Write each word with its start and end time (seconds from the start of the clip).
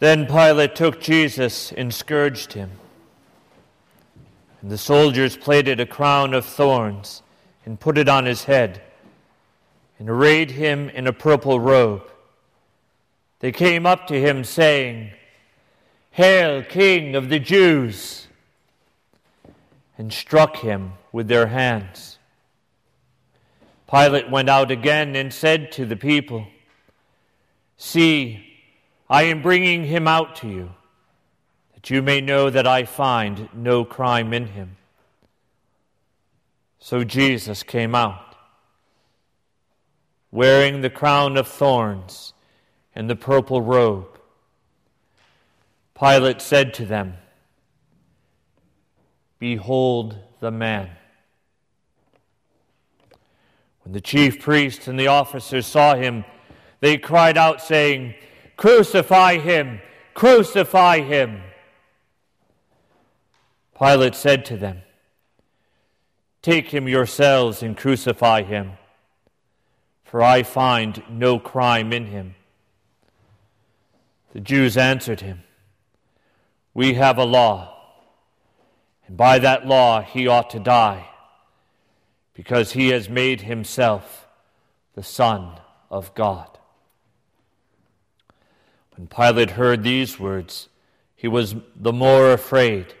Then 0.00 0.26
Pilate 0.26 0.74
took 0.74 1.00
Jesus 1.00 1.72
and 1.72 1.94
scourged 1.94 2.54
him. 2.54 2.70
And 4.60 4.70
the 4.70 4.78
soldiers 4.78 5.36
plaited 5.36 5.78
a 5.78 5.86
crown 5.86 6.34
of 6.34 6.44
thorns 6.44 7.22
and 7.64 7.78
put 7.78 7.96
it 7.96 8.08
on 8.08 8.24
his 8.24 8.44
head 8.44 8.82
and 9.98 10.08
arrayed 10.08 10.50
him 10.52 10.88
in 10.88 11.06
a 11.06 11.12
purple 11.12 11.60
robe. 11.60 12.02
They 13.40 13.52
came 13.52 13.86
up 13.86 14.06
to 14.08 14.20
him, 14.20 14.42
saying, 14.44 15.12
Hail, 16.10 16.62
King 16.62 17.14
of 17.14 17.28
the 17.28 17.38
Jews! 17.38 18.26
and 19.98 20.10
struck 20.10 20.56
him 20.56 20.94
with 21.12 21.28
their 21.28 21.48
hands. 21.48 22.18
Pilate 23.90 24.30
went 24.30 24.48
out 24.48 24.70
again 24.70 25.14
and 25.14 25.30
said 25.30 25.70
to 25.72 25.84
the 25.84 25.96
people, 25.96 26.46
See, 27.76 28.49
I 29.10 29.24
am 29.24 29.42
bringing 29.42 29.86
him 29.86 30.06
out 30.06 30.36
to 30.36 30.48
you, 30.48 30.70
that 31.74 31.90
you 31.90 32.00
may 32.00 32.20
know 32.20 32.48
that 32.48 32.64
I 32.64 32.84
find 32.84 33.48
no 33.52 33.84
crime 33.84 34.32
in 34.32 34.46
him. 34.46 34.76
So 36.78 37.02
Jesus 37.02 37.64
came 37.64 37.96
out, 37.96 38.36
wearing 40.30 40.80
the 40.80 40.90
crown 40.90 41.36
of 41.36 41.48
thorns 41.48 42.34
and 42.94 43.10
the 43.10 43.16
purple 43.16 43.60
robe. 43.60 44.06
Pilate 45.98 46.40
said 46.40 46.72
to 46.74 46.86
them, 46.86 47.14
Behold 49.40 50.18
the 50.38 50.52
man. 50.52 50.88
When 53.82 53.92
the 53.92 54.00
chief 54.00 54.40
priests 54.40 54.86
and 54.86 55.00
the 55.00 55.08
officers 55.08 55.66
saw 55.66 55.96
him, 55.96 56.24
they 56.78 56.96
cried 56.96 57.36
out, 57.36 57.60
saying, 57.60 58.14
Crucify 58.60 59.38
him! 59.38 59.80
Crucify 60.12 61.00
him! 61.00 61.40
Pilate 63.78 64.14
said 64.14 64.44
to 64.44 64.58
them, 64.58 64.82
Take 66.42 66.68
him 66.68 66.86
yourselves 66.86 67.62
and 67.62 67.74
crucify 67.74 68.42
him, 68.42 68.72
for 70.04 70.22
I 70.22 70.42
find 70.42 71.02
no 71.08 71.38
crime 71.38 71.90
in 71.94 72.08
him. 72.08 72.34
The 74.34 74.40
Jews 74.40 74.76
answered 74.76 75.22
him, 75.22 75.42
We 76.74 76.92
have 76.94 77.16
a 77.16 77.24
law, 77.24 77.74
and 79.06 79.16
by 79.16 79.38
that 79.38 79.66
law 79.66 80.02
he 80.02 80.28
ought 80.28 80.50
to 80.50 80.60
die, 80.60 81.08
because 82.34 82.72
he 82.72 82.88
has 82.88 83.08
made 83.08 83.40
himself 83.40 84.28
the 84.94 85.02
Son 85.02 85.58
of 85.90 86.14
God. 86.14 86.58
When 89.00 89.06
Pilate 89.06 89.52
heard 89.52 89.82
these 89.82 90.20
words, 90.20 90.68
he 91.16 91.26
was 91.26 91.54
the 91.74 91.90
more 91.90 92.34
afraid. 92.34 92.92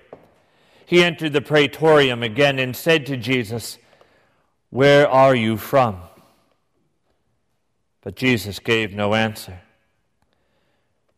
He 0.86 1.04
entered 1.04 1.34
the 1.34 1.42
praetorium 1.42 2.22
again 2.22 2.58
and 2.58 2.74
said 2.74 3.04
to 3.04 3.18
Jesus, 3.18 3.76
Where 4.70 5.06
are 5.06 5.34
you 5.34 5.58
from? 5.58 5.98
But 8.00 8.16
Jesus 8.16 8.60
gave 8.60 8.94
no 8.94 9.12
answer. 9.12 9.60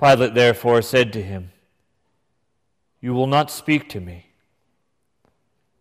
Pilate 0.01 0.35
therefore 0.35 0.83
said 0.83 1.13
to 1.13 1.23
him, 1.23 1.53
You 3.01 3.15
will 3.15 3.29
not 3.29 3.53
speak 3.53 3.89
to 3.91 4.01
me. 4.01 4.31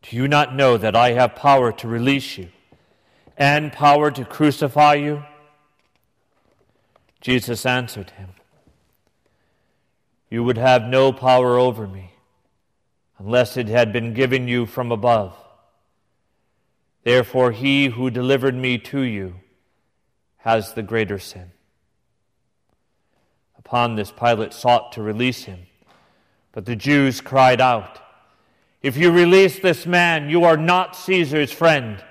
Do 0.03 0.15
you 0.15 0.27
not 0.27 0.53
know 0.53 0.77
that 0.77 0.95
I 0.95 1.13
have 1.13 1.33
power 1.33 1.71
to 1.71 1.87
release 1.87 2.37
you 2.37 2.49
and 3.35 3.73
power 3.73 4.11
to 4.11 4.23
crucify 4.23 4.93
you? 4.93 5.23
Jesus 7.19 7.65
answered 7.65 8.11
him, 8.11 8.29
you 10.31 10.43
would 10.45 10.57
have 10.57 10.83
no 10.83 11.11
power 11.11 11.59
over 11.59 11.85
me 11.85 12.13
unless 13.19 13.57
it 13.57 13.67
had 13.67 13.93
been 13.93 14.13
given 14.13 14.47
you 14.47 14.65
from 14.65 14.91
above. 14.91 15.35
Therefore, 17.03 17.51
he 17.51 17.87
who 17.87 18.09
delivered 18.09 18.55
me 18.55 18.77
to 18.77 19.01
you 19.01 19.35
has 20.37 20.73
the 20.73 20.81
greater 20.81 21.19
sin. 21.19 21.51
Upon 23.57 23.95
this, 23.95 24.11
Pilate 24.11 24.53
sought 24.53 24.93
to 24.93 25.01
release 25.01 25.43
him, 25.43 25.67
but 26.53 26.65
the 26.65 26.75
Jews 26.75 27.19
cried 27.19 27.59
out, 27.59 27.99
If 28.81 28.95
you 28.97 29.11
release 29.11 29.59
this 29.59 29.85
man, 29.85 30.29
you 30.29 30.45
are 30.45 30.57
not 30.57 30.95
Caesar's 30.95 31.51
friend. 31.51 32.03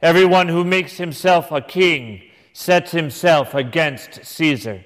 Everyone 0.00 0.48
who 0.48 0.64
makes 0.64 0.96
himself 0.98 1.50
a 1.50 1.60
king 1.60 2.22
sets 2.52 2.92
himself 2.92 3.54
against 3.54 4.24
Caesar. 4.24 4.84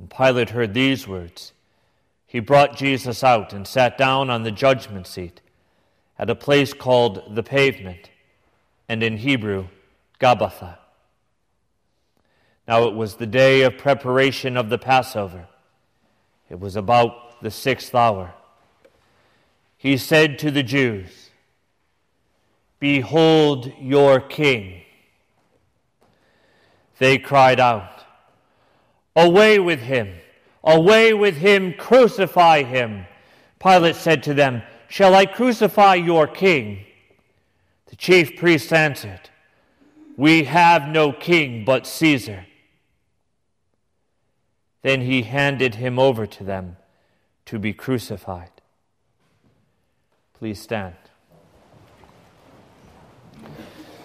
When 0.00 0.08
Pilate 0.08 0.50
heard 0.50 0.72
these 0.72 1.06
words, 1.06 1.52
he 2.26 2.40
brought 2.40 2.74
Jesus 2.74 3.22
out 3.22 3.52
and 3.52 3.68
sat 3.68 3.98
down 3.98 4.30
on 4.30 4.44
the 4.44 4.50
judgment 4.50 5.06
seat 5.06 5.42
at 6.18 6.30
a 6.30 6.34
place 6.34 6.72
called 6.72 7.34
the 7.34 7.42
pavement, 7.42 8.08
and 8.88 9.02
in 9.02 9.18
Hebrew, 9.18 9.66
Gabbatha. 10.18 10.78
Now 12.66 12.84
it 12.84 12.94
was 12.94 13.16
the 13.16 13.26
day 13.26 13.60
of 13.60 13.76
preparation 13.76 14.56
of 14.56 14.70
the 14.70 14.78
Passover. 14.78 15.48
It 16.48 16.58
was 16.58 16.76
about 16.76 17.42
the 17.42 17.50
sixth 17.50 17.94
hour. 17.94 18.32
He 19.76 19.98
said 19.98 20.38
to 20.38 20.50
the 20.50 20.62
Jews, 20.62 21.28
Behold 22.78 23.70
your 23.78 24.18
king. 24.18 24.80
They 26.98 27.18
cried 27.18 27.60
out, 27.60 27.99
Away 29.16 29.58
with 29.58 29.80
him! 29.80 30.14
Away 30.62 31.12
with 31.14 31.36
him! 31.36 31.74
Crucify 31.74 32.62
him! 32.62 33.06
Pilate 33.58 33.96
said 33.96 34.22
to 34.24 34.34
them, 34.34 34.62
Shall 34.88 35.14
I 35.14 35.26
crucify 35.26 35.94
your 35.94 36.26
king? 36.26 36.84
The 37.86 37.96
chief 37.96 38.36
priests 38.36 38.72
answered, 38.72 39.30
We 40.16 40.44
have 40.44 40.88
no 40.88 41.12
king 41.12 41.64
but 41.64 41.86
Caesar. 41.86 42.46
Then 44.82 45.02
he 45.02 45.22
handed 45.22 45.74
him 45.74 45.98
over 45.98 46.26
to 46.26 46.44
them 46.44 46.76
to 47.46 47.58
be 47.58 47.72
crucified. 47.72 48.50
Please 50.34 50.60
stand. 50.60 50.94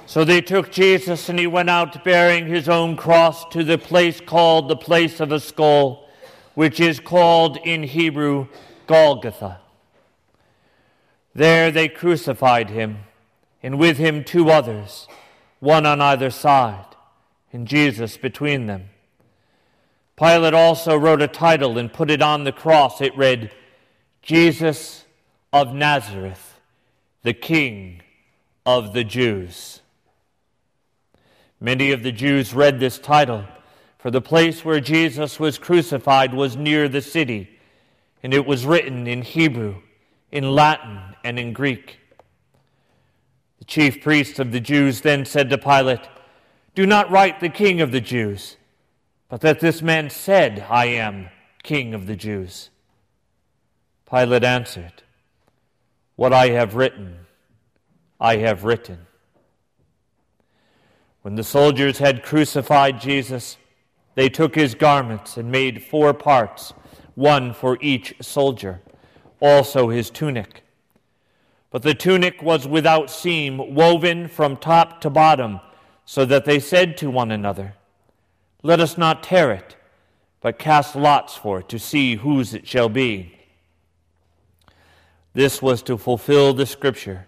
So 0.07 0.23
they 0.23 0.41
took 0.41 0.71
Jesus 0.71 1.29
and 1.29 1.39
he 1.39 1.47
went 1.47 1.69
out 1.69 2.03
bearing 2.03 2.45
his 2.45 2.69
own 2.69 2.95
cross 2.95 3.43
to 3.49 3.63
the 3.63 3.77
place 3.77 4.21
called 4.21 4.69
the 4.69 4.75
place 4.75 5.19
of 5.19 5.31
a 5.31 5.39
skull, 5.39 6.07
which 6.53 6.79
is 6.79 6.99
called 6.99 7.57
in 7.57 7.83
Hebrew 7.83 8.47
Golgotha. 8.85 9.61
There 11.33 11.71
they 11.71 11.89
crucified 11.89 12.69
him, 12.69 12.99
and 13.61 13.79
with 13.79 13.97
him 13.97 14.23
two 14.23 14.49
others, 14.49 15.07
one 15.59 15.85
on 15.85 15.99
either 15.99 16.29
side, 16.29 16.85
and 17.51 17.67
Jesus 17.67 18.15
between 18.15 18.67
them. 18.67 18.89
Pilate 20.15 20.53
also 20.53 20.95
wrote 20.95 21.21
a 21.21 21.27
title 21.27 21.77
and 21.77 21.91
put 21.91 22.09
it 22.09 22.21
on 22.21 22.45
the 22.45 22.53
cross. 22.53 23.01
It 23.01 23.17
read, 23.17 23.51
Jesus 24.21 25.03
of 25.51 25.73
Nazareth, 25.73 26.59
the 27.23 27.33
King 27.33 28.01
of 28.65 28.93
the 28.93 29.03
Jews. 29.03 29.81
Many 31.59 31.91
of 31.91 32.03
the 32.03 32.11
Jews 32.11 32.53
read 32.53 32.79
this 32.79 32.99
title, 32.99 33.45
for 33.97 34.11
the 34.11 34.21
place 34.21 34.65
where 34.65 34.79
Jesus 34.79 35.39
was 35.39 35.57
crucified 35.57 36.33
was 36.33 36.57
near 36.57 36.89
the 36.89 37.01
city, 37.01 37.49
and 38.21 38.33
it 38.33 38.45
was 38.45 38.65
written 38.65 39.07
in 39.07 39.21
Hebrew, 39.21 39.81
in 40.31 40.51
Latin, 40.51 40.99
and 41.23 41.39
in 41.39 41.53
Greek. 41.53 41.99
The 43.59 43.65
chief 43.65 44.01
priests 44.01 44.37
of 44.37 44.51
the 44.51 44.59
Jews 44.59 45.01
then 45.01 45.25
said 45.25 45.49
to 45.49 45.57
Pilate, 45.57 46.07
Do 46.75 46.85
not 46.85 47.09
write 47.09 47.39
the 47.39 47.49
King 47.49 47.81
of 47.81 47.91
the 47.91 48.01
Jews, 48.01 48.57
but 49.29 49.41
that 49.41 49.59
this 49.59 49.81
man 49.81 50.09
said, 50.09 50.65
I 50.69 50.85
am 50.85 51.29
King 51.63 51.93
of 51.93 52.05
the 52.05 52.15
Jews. 52.15 52.69
Pilate 54.09 54.43
answered, 54.43 55.03
What 56.15 56.33
I 56.33 56.49
have 56.49 56.75
written, 56.75 57.25
I 58.19 58.37
have 58.37 58.65
written. 58.65 59.07
When 61.25 61.33
the 61.33 61.43
soldiers 61.43 61.97
had 61.97 62.21
crucified 62.21 63.01
Jesus, 63.01 63.57
they 64.13 64.29
took 64.29 64.53
his 64.53 64.75
garments 64.75 65.37
and 65.37 65.51
made 65.51 65.81
four 65.81 66.13
parts, 66.13 66.71
one 67.15 67.51
for 67.51 67.79
each 67.81 68.13
soldier, 68.21 68.79
also 69.39 69.89
his 69.89 70.11
tunic. 70.11 70.61
But 71.71 71.81
the 71.81 71.95
tunic 71.95 72.43
was 72.43 72.67
without 72.67 73.09
seam, 73.09 73.73
woven 73.73 74.27
from 74.27 74.55
top 74.57 75.01
to 75.01 75.09
bottom, 75.09 75.61
so 76.05 76.25
that 76.25 76.45
they 76.45 76.59
said 76.59 76.95
to 76.97 77.09
one 77.09 77.31
another, 77.31 77.73
Let 78.61 78.79
us 78.79 78.95
not 78.95 79.23
tear 79.23 79.51
it, 79.51 79.75
but 80.41 80.59
cast 80.59 80.95
lots 80.95 81.35
for 81.35 81.61
it 81.61 81.69
to 81.69 81.79
see 81.79 82.17
whose 82.17 82.53
it 82.53 82.67
shall 82.67 82.87
be. 82.87 83.35
This 85.33 85.59
was 85.59 85.81
to 85.81 85.97
fulfill 85.97 86.53
the 86.53 86.67
scripture. 86.67 87.25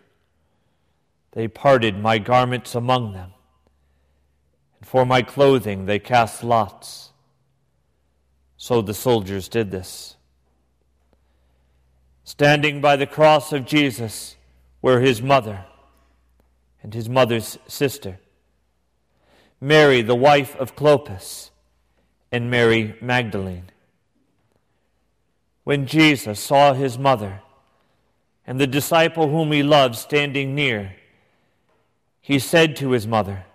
They 1.32 1.48
parted 1.48 1.98
my 1.98 2.20
garments 2.20 2.76
among 2.76 3.14
them 3.14 3.32
and 4.80 4.88
for 4.88 5.06
my 5.06 5.22
clothing 5.22 5.86
they 5.86 6.00
cast 6.00 6.44
lots. 6.44 7.12
So 8.58 8.82
the 8.82 8.94
soldiers 8.94 9.48
did 9.48 9.72
this. 9.72 10.16
Standing 12.24 12.82
by 12.82 12.96
the 12.96 13.08
cross 13.08 13.54
of 13.54 13.66
Jesus 13.66 14.36
were 14.82 15.00
his 15.00 15.22
mother 15.22 15.66
and 16.84 16.94
his 16.94 17.10
mother's 17.10 17.58
sister, 17.68 18.20
Mary, 19.60 20.02
the 20.02 20.16
wife 20.16 20.56
of 20.58 20.76
Clopas, 20.76 21.50
and 22.32 22.52
Mary 22.52 22.96
Magdalene. 23.02 23.70
When 25.64 25.86
Jesus 25.86 26.40
saw 26.40 26.74
his 26.74 26.98
mother 26.98 27.42
and 28.46 28.60
the 28.60 28.68
disciple 28.68 29.30
whom 29.30 29.52
he 29.52 29.64
loved 29.64 29.96
standing 29.96 30.54
near, 30.54 30.96
he 32.22 32.40
said 32.40 32.76
to 32.78 32.92
his 32.92 33.08
mother, 33.08 33.46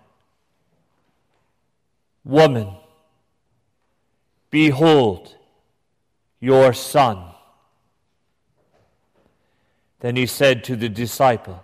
Woman, 2.25 2.75
behold 4.49 5.35
your 6.39 6.73
son. 6.73 7.33
Then 9.99 10.15
he 10.15 10.25
said 10.25 10.63
to 10.65 10.75
the 10.75 10.89
disciple, 10.89 11.63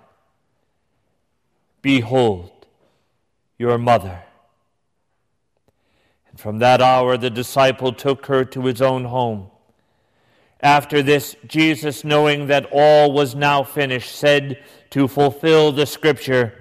Behold 1.82 2.52
your 3.58 3.78
mother. 3.78 4.24
And 6.30 6.40
from 6.40 6.60
that 6.60 6.82
hour 6.82 7.18
the 7.18 7.30
disciple 7.30 7.94
took 7.94 8.26
her 8.28 8.46
to 8.46 8.66
his 8.66 8.82
own 8.82 9.06
home. 9.06 9.50
After 10.62 11.02
this, 11.02 11.36
Jesus, 11.48 12.04
knowing 12.04 12.48
that 12.48 12.68
all 12.72 13.14
was 13.14 13.34
now 13.34 13.64
finished, 13.64 14.14
said 14.14 14.62
to 14.90 15.08
fulfill 15.08 15.72
the 15.72 15.86
scripture, 15.86 16.54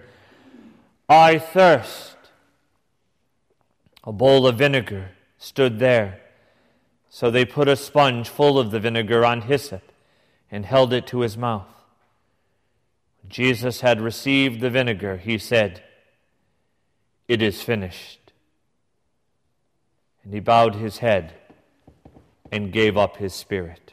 I 1.09 1.39
thirst. 1.39 2.17
A 4.09 4.13
bowl 4.13 4.47
of 4.47 4.57
vinegar 4.57 5.11
stood 5.37 5.81
there. 5.81 6.21
So 7.11 7.31
they 7.31 7.45
put 7.45 7.69
a 7.69 7.77
sponge 7.77 8.31
full 8.31 8.59
of 8.59 8.71
the 8.71 8.81
vinegar 8.81 9.23
on 9.23 9.43
hyssop 9.43 9.83
and 10.51 10.65
held 10.65 10.95
it 10.95 11.07
to 11.09 11.21
his 11.21 11.37
mouth. 11.37 11.69
When 13.21 13.29
Jesus 13.29 13.83
had 13.83 14.01
received 14.01 14.63
the 14.63 14.71
vinegar, 14.71 15.19
he 15.19 15.37
said, 15.37 15.83
It 17.29 17.43
is 17.43 17.61
finished. 17.61 18.33
And 20.25 20.33
he 20.33 20.41
bowed 20.41 20.77
his 20.77 20.99
head 20.99 21.35
and 22.51 22.73
gave 22.73 22.97
up 22.97 23.19
his 23.19 23.35
spirit. 23.35 23.93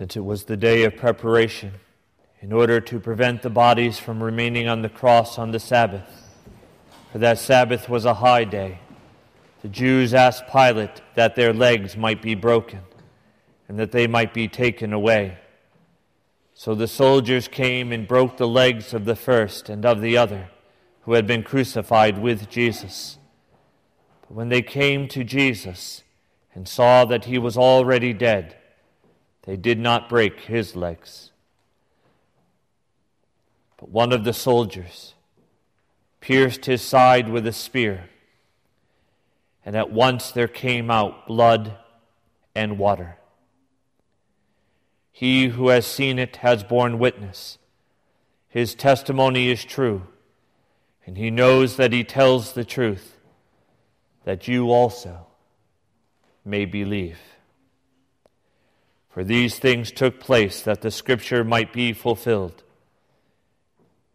Since 0.00 0.16
it 0.16 0.24
was 0.24 0.44
the 0.44 0.56
day 0.56 0.84
of 0.84 0.96
preparation, 0.96 1.72
in 2.40 2.54
order 2.54 2.80
to 2.80 2.98
prevent 2.98 3.42
the 3.42 3.50
bodies 3.50 3.98
from 3.98 4.22
remaining 4.22 4.66
on 4.66 4.80
the 4.80 4.88
cross 4.88 5.38
on 5.38 5.50
the 5.50 5.60
Sabbath. 5.60 6.40
For 7.12 7.18
that 7.18 7.38
Sabbath 7.38 7.86
was 7.86 8.06
a 8.06 8.14
high 8.14 8.44
day. 8.44 8.78
The 9.60 9.68
Jews 9.68 10.14
asked 10.14 10.44
Pilate 10.50 11.02
that 11.16 11.36
their 11.36 11.52
legs 11.52 11.98
might 11.98 12.22
be 12.22 12.34
broken 12.34 12.80
and 13.68 13.78
that 13.78 13.92
they 13.92 14.06
might 14.06 14.32
be 14.32 14.48
taken 14.48 14.94
away. 14.94 15.36
So 16.54 16.74
the 16.74 16.88
soldiers 16.88 17.46
came 17.46 17.92
and 17.92 18.08
broke 18.08 18.38
the 18.38 18.48
legs 18.48 18.94
of 18.94 19.04
the 19.04 19.16
first 19.16 19.68
and 19.68 19.84
of 19.84 20.00
the 20.00 20.16
other 20.16 20.48
who 21.02 21.12
had 21.12 21.26
been 21.26 21.42
crucified 21.42 22.16
with 22.16 22.48
Jesus. 22.48 23.18
But 24.22 24.32
when 24.32 24.48
they 24.48 24.62
came 24.62 25.08
to 25.08 25.24
Jesus 25.24 26.04
and 26.54 26.66
saw 26.66 27.04
that 27.04 27.26
he 27.26 27.36
was 27.36 27.58
already 27.58 28.14
dead, 28.14 28.56
they 29.44 29.56
did 29.56 29.78
not 29.78 30.08
break 30.08 30.40
his 30.40 30.76
legs. 30.76 31.30
But 33.78 33.90
one 33.90 34.12
of 34.12 34.24
the 34.24 34.34
soldiers 34.34 35.14
pierced 36.20 36.66
his 36.66 36.82
side 36.82 37.28
with 37.30 37.46
a 37.46 37.52
spear, 37.52 38.10
and 39.64 39.74
at 39.74 39.90
once 39.90 40.30
there 40.30 40.48
came 40.48 40.90
out 40.90 41.26
blood 41.26 41.76
and 42.54 42.78
water. 42.78 43.16
He 45.10 45.48
who 45.48 45.68
has 45.68 45.86
seen 45.86 46.18
it 46.18 46.36
has 46.36 46.62
borne 46.62 46.98
witness. 46.98 47.58
His 48.48 48.74
testimony 48.74 49.50
is 49.50 49.64
true, 49.64 50.02
and 51.06 51.16
he 51.16 51.30
knows 51.30 51.76
that 51.76 51.92
he 51.92 52.04
tells 52.04 52.52
the 52.52 52.64
truth, 52.64 53.16
that 54.24 54.48
you 54.48 54.70
also 54.70 55.26
may 56.44 56.64
believe. 56.64 57.18
For 59.10 59.24
these 59.24 59.58
things 59.58 59.90
took 59.90 60.20
place 60.20 60.62
that 60.62 60.82
the 60.82 60.90
scripture 60.90 61.44
might 61.44 61.72
be 61.72 61.92
fulfilled. 61.92 62.62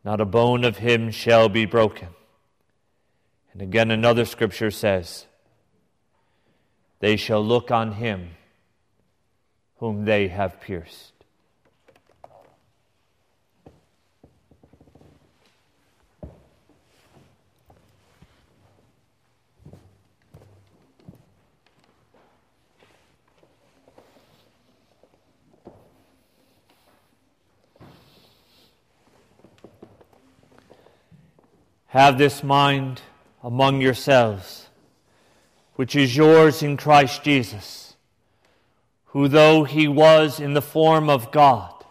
Not 0.04 0.22
a 0.22 0.26
bone 0.26 0.64
of 0.64 0.78
him 0.78 1.12
shall 1.12 1.50
be 1.50 1.66
broken. 1.66 2.10
And 3.52 3.62
again, 3.62 3.92
another 3.92 4.26
scripture 4.26 4.72
says, 4.72 5.26
They 7.00 7.18
shall 7.18 7.44
look 7.44 7.72
on 7.72 7.94
him 7.94 8.32
whom 9.78 10.06
they 10.06 10.30
have 10.30 10.62
pierced. 10.62 11.15
Have 31.96 32.18
this 32.18 32.44
mind 32.44 33.00
among 33.42 33.80
yourselves, 33.80 34.68
which 35.76 35.96
is 35.96 36.14
yours 36.14 36.62
in 36.62 36.76
Christ 36.76 37.24
Jesus, 37.24 37.96
who, 39.06 39.30
though 39.30 39.64
he 39.64 39.88
was 39.88 40.42
in 40.42 40.56
the 40.56 40.62
form 40.62 41.10
of 41.10 41.32
God, 41.32 41.86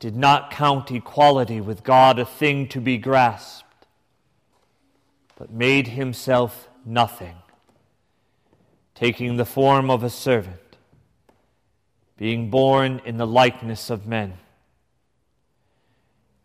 did 0.00 0.16
not 0.16 0.50
count 0.50 0.90
equality 0.90 1.60
with 1.60 1.84
God 1.84 2.18
a 2.18 2.24
thing 2.24 2.66
to 2.68 2.80
be 2.80 2.96
grasped, 2.96 3.84
but 5.36 5.50
made 5.50 5.88
himself 5.88 6.70
nothing, 6.82 7.36
taking 8.94 9.36
the 9.36 9.44
form 9.44 9.90
of 9.90 10.02
a 10.02 10.08
servant, 10.08 10.78
being 12.16 12.48
born 12.48 13.02
in 13.04 13.18
the 13.18 13.26
likeness 13.26 13.90
of 13.90 14.06
men, 14.06 14.38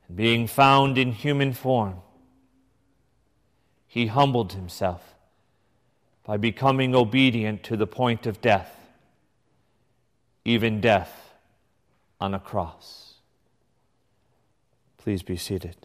and 0.09 0.17
being 0.17 0.45
found 0.45 0.97
in 0.97 1.13
human 1.13 1.53
form 1.53 2.01
he 3.93 4.07
humbled 4.07 4.53
himself 4.53 5.13
by 6.23 6.35
becoming 6.35 6.95
obedient 6.95 7.61
to 7.61 7.77
the 7.77 7.85
point 7.85 8.25
of 8.25 8.41
death, 8.41 8.75
even 10.43 10.81
death 10.81 11.35
on 12.19 12.33
a 12.33 12.39
cross. 12.39 13.17
Please 14.97 15.21
be 15.21 15.37
seated. 15.37 15.75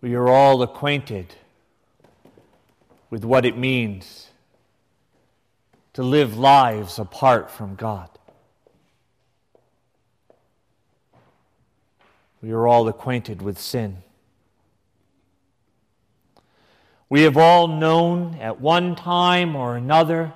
We 0.00 0.14
are 0.14 0.28
all 0.28 0.62
acquainted 0.62 1.34
with 3.10 3.24
what 3.24 3.44
it 3.44 3.58
means 3.58 4.28
to 5.96 6.02
live 6.02 6.36
lives 6.36 6.98
apart 6.98 7.50
from 7.50 7.74
God. 7.74 8.10
We 12.42 12.52
are 12.52 12.66
all 12.66 12.86
acquainted 12.86 13.40
with 13.40 13.58
sin. 13.58 14.02
We 17.08 17.22
have 17.22 17.38
all 17.38 17.66
known 17.66 18.34
at 18.42 18.60
one 18.60 18.94
time 18.94 19.56
or 19.56 19.74
another 19.74 20.34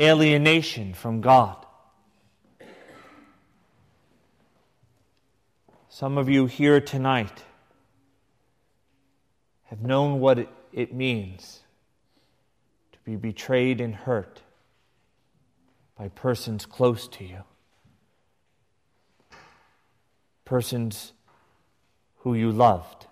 alienation 0.00 0.92
from 0.92 1.20
God. 1.20 1.64
Some 5.88 6.18
of 6.18 6.28
you 6.28 6.46
here 6.46 6.80
tonight 6.80 7.44
have 9.66 9.82
known 9.82 10.18
what 10.18 10.48
it, 10.72 10.92
means 10.92 11.59
be 13.04 13.16
betrayed 13.16 13.80
and 13.80 13.94
hurt 13.94 14.42
by 15.96 16.08
persons 16.08 16.66
close 16.66 17.08
to 17.08 17.24
you. 17.24 17.44
persons 20.50 21.12
who 22.16 22.34
you 22.34 22.50
loved, 22.50 23.06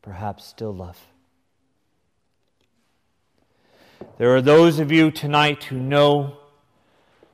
perhaps 0.00 0.46
still 0.46 0.72
love. 0.72 0.96
There 4.16 4.36
are 4.36 4.40
those 4.40 4.78
of 4.78 4.92
you 4.92 5.10
tonight 5.10 5.64
who 5.64 5.80
know 5.80 6.38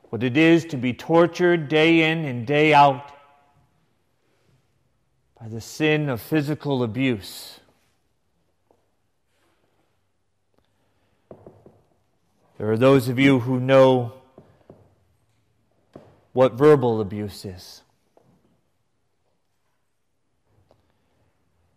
what 0.09 0.23
it 0.23 0.35
is 0.35 0.65
to 0.65 0.77
be 0.77 0.93
tortured 0.93 1.69
day 1.69 2.11
in 2.11 2.25
and 2.25 2.47
day 2.47 2.73
out 2.73 3.11
by 5.39 5.47
the 5.47 5.61
sin 5.61 6.09
of 6.09 6.19
physical 6.19 6.81
abuse. 6.81 7.59
There 12.57 12.71
are 12.71 12.77
those 12.77 13.09
of 13.09 13.19
you 13.19 13.39
who 13.39 13.59
know 13.59 14.13
what 16.31 16.53
verbal 16.53 17.01
abuse 17.01 17.43
is. 17.45 17.81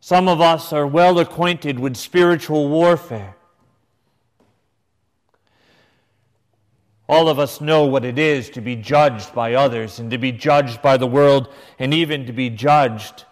Some 0.01 0.29
of 0.29 0.41
us 0.41 0.73
are 0.73 0.87
well 0.87 1.19
acquainted 1.19 1.79
with 1.79 1.97
spiritual 1.97 2.69
warfare. 2.69 3.37
All 7.09 7.29
of 7.29 7.39
us 7.39 7.61
know 7.61 7.85
what 7.85 8.05
it 8.05 8.19
is 8.19 8.51
to 8.51 8.61
be 8.61 8.77
judged 8.77 9.35
by 9.35 9.55
others 9.55 9.99
and 9.99 10.11
to 10.11 10.19
be 10.19 10.31
judged 10.31 10.83
by 10.83 10.97
the 10.97 11.07
world 11.07 11.53
and 11.79 11.93
even 11.93 12.27
to 12.27 12.33
be 12.33 12.51
judged 12.51 13.25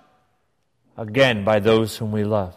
again 0.97 1.45
by 1.45 1.61
those 1.61 1.97
whom 1.97 2.11
we 2.11 2.25
love. 2.25 2.57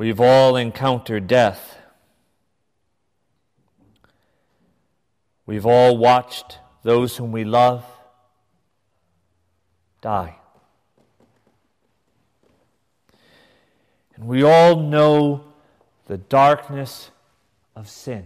We've 0.00 0.18
all 0.18 0.56
encountered 0.56 1.26
death. 1.26 1.76
We've 5.44 5.66
all 5.66 5.98
watched 5.98 6.58
those 6.82 7.18
whom 7.18 7.32
we 7.32 7.44
love 7.44 7.84
die. 10.00 10.36
And 14.16 14.26
we 14.26 14.42
all 14.42 14.80
know 14.80 15.44
the 16.06 16.16
darkness 16.16 17.10
of 17.76 17.86
sin. 17.86 18.24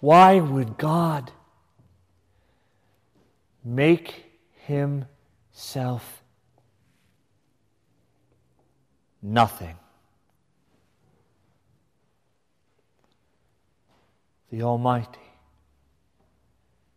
Why 0.00 0.38
would 0.38 0.76
God 0.76 1.32
make 3.64 4.26
himself 4.66 6.19
nothing? 9.22 9.76
The 14.50 14.62
Almighty, 14.62 15.20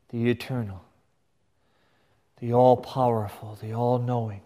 the 0.09 0.29
Eternal, 0.29 0.83
the 2.39 2.53
All 2.53 2.77
Powerful, 2.77 3.57
the 3.61 3.73
All 3.73 3.99
Knowing 3.99 4.41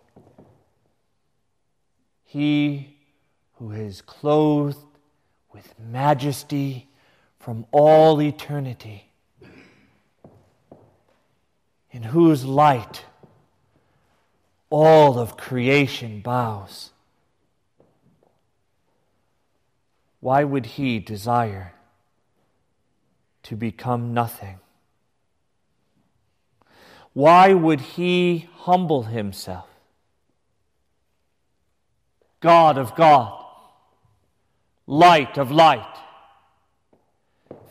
he 2.27 2.97
who 3.53 3.71
is 3.71 4.01
clothed 4.01 4.77
with 5.51 5.73
majesty 5.79 6.89
from 7.39 7.65
all 7.71 8.21
eternity, 8.21 9.09
in 11.89 12.03
whose 12.03 12.43
light 12.43 13.05
all 14.69 15.17
of 15.17 15.37
creation 15.37 16.19
bows. 16.19 16.91
Why 20.19 20.43
would 20.43 20.65
he 20.65 20.99
desire 20.99 21.73
to 23.43 23.55
become 23.55 24.13
nothing? 24.13 24.59
Why 27.13 27.53
would 27.53 27.81
he 27.81 28.49
humble 28.57 29.03
himself? 29.03 29.67
God 32.39 32.77
of 32.77 32.95
God, 32.95 33.43
light 34.85 35.37
of 35.37 35.49
light, 35.49 35.97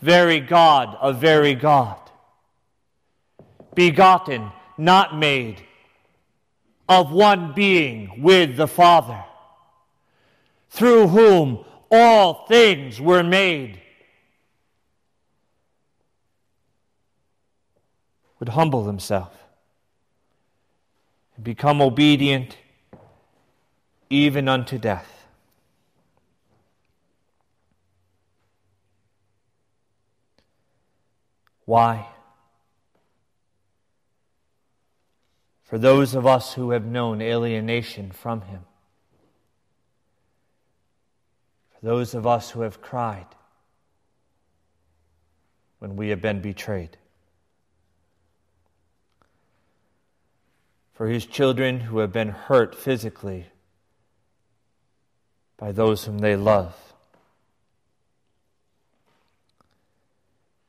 very 0.01 0.39
God 0.39 0.97
of 0.99 1.19
very 1.21 1.55
God, 1.55 1.97
begotten, 3.73 4.51
not 4.77 5.17
made, 5.17 5.63
of 6.89 7.11
one 7.11 7.53
being 7.53 8.21
with 8.21 8.57
the 8.57 8.67
Father, 8.67 9.23
through 10.69 11.07
whom 11.07 11.63
all 11.91 12.45
things 12.47 12.99
were 12.99 13.23
made, 13.23 13.81
would 18.39 18.49
humble 18.49 18.85
himself 18.85 19.33
and 21.35 21.43
become 21.43 21.81
obedient 21.81 22.57
even 24.09 24.47
unto 24.47 24.77
death. 24.77 25.17
Why? 31.65 32.07
For 35.63 35.77
those 35.77 36.15
of 36.15 36.25
us 36.25 36.53
who 36.53 36.69
have 36.69 36.85
known 36.85 37.21
alienation 37.21 38.11
from 38.11 38.41
Him, 38.43 38.61
for 41.79 41.85
those 41.85 42.13
of 42.13 42.25
us 42.25 42.51
who 42.51 42.61
have 42.61 42.81
cried 42.81 43.27
when 45.79 45.95
we 45.95 46.09
have 46.09 46.21
been 46.21 46.41
betrayed. 46.41 46.97
For 50.93 51.07
his 51.07 51.27
children 51.27 51.81
who 51.81 51.99
have 51.99 52.11
been 52.11 52.29
hurt 52.29 52.73
physically 52.73 53.45
by 55.57 55.71
those 55.71 56.05
whom 56.05 56.17
they 56.19 56.35
love, 56.35 56.75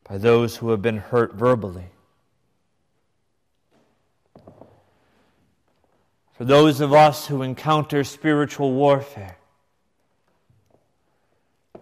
by 0.06 0.18
those 0.18 0.56
who 0.56 0.70
have 0.70 0.82
been 0.82 0.98
hurt 0.98 1.34
verbally. 1.34 1.86
For 6.34 6.44
those 6.44 6.80
of 6.80 6.92
us 6.92 7.26
who 7.26 7.42
encounter 7.42 8.04
spiritual 8.04 8.72
warfare, 8.72 9.37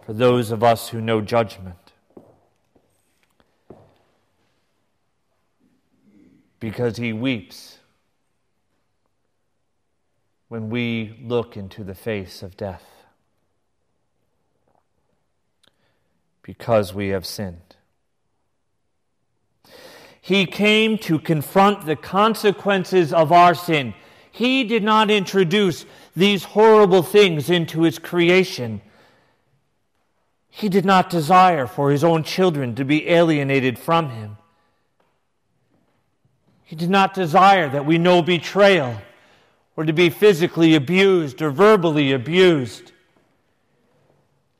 for 0.06 0.14
those 0.14 0.50
of 0.50 0.62
us 0.62 0.88
who 0.88 1.00
know 1.00 1.20
judgment. 1.20 1.92
Because 6.58 6.96
he 6.96 7.12
weeps 7.12 7.78
when 10.48 10.70
we 10.70 11.18
look 11.22 11.56
into 11.56 11.84
the 11.84 11.94
face 11.94 12.42
of 12.42 12.56
death. 12.56 12.96
because 16.46 16.94
we 16.94 17.08
have 17.08 17.26
sinned. 17.26 17.74
He 20.20 20.46
came 20.46 20.96
to 20.98 21.18
confront 21.18 21.86
the 21.86 21.96
consequences 21.96 23.12
of 23.12 23.32
our 23.32 23.52
sin. 23.52 23.94
He 24.30 24.62
did 24.62 24.84
not 24.84 25.10
introduce 25.10 25.84
these 26.14 26.44
horrible 26.44 27.02
things 27.02 27.50
into 27.50 27.82
his 27.82 27.98
creation. 27.98 28.80
He 30.56 30.70
did 30.70 30.86
not 30.86 31.10
desire 31.10 31.66
for 31.66 31.90
his 31.90 32.02
own 32.02 32.22
children 32.22 32.74
to 32.76 32.84
be 32.86 33.10
alienated 33.10 33.78
from 33.78 34.08
him. 34.08 34.38
He 36.64 36.74
did 36.74 36.88
not 36.88 37.12
desire 37.12 37.68
that 37.68 37.84
we 37.84 37.98
know 37.98 38.22
betrayal 38.22 38.96
or 39.76 39.84
to 39.84 39.92
be 39.92 40.08
physically 40.08 40.74
abused 40.74 41.42
or 41.42 41.50
verbally 41.50 42.10
abused. 42.10 42.92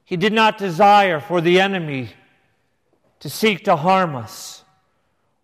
He 0.04 0.18
did 0.18 0.34
not 0.34 0.58
desire 0.58 1.18
for 1.18 1.40
the 1.40 1.62
enemy 1.62 2.10
to 3.20 3.30
seek 3.30 3.64
to 3.64 3.76
harm 3.76 4.14
us 4.14 4.64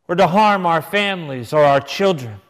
or 0.07 0.17
to 0.17 0.27
harm 0.27 0.67
our 0.67 0.83
families 0.83 1.55
or 1.55 1.65
our 1.65 1.81
children. 1.81 2.43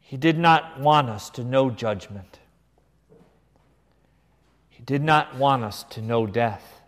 He 0.00 0.16
did 0.16 0.36
not 0.36 0.80
want 0.80 1.08
us 1.08 1.30
to 1.30 1.44
know 1.44 1.70
judgment. 1.70 2.40
He 4.82 4.84
did 4.84 5.04
not 5.04 5.36
want 5.36 5.62
us 5.62 5.84
to 5.90 6.02
know 6.02 6.26
death. 6.26 6.80